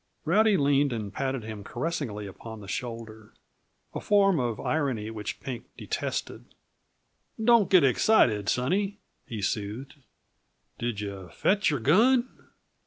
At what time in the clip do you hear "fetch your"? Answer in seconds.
11.31-11.81